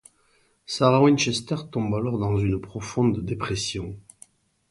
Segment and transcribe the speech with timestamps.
[0.65, 3.99] Sarah Winchester tombe alors dans une profonde dépression.